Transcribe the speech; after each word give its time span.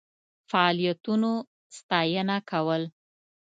فعالیتونو 0.49 1.31
ستاینه 1.77 2.37
کول. 2.49 2.83